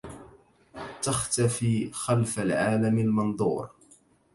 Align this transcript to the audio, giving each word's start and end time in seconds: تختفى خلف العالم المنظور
تختفى 1.01 1.91
خلف 1.91 2.39
العالم 2.39 2.99
المنظور 2.99 3.69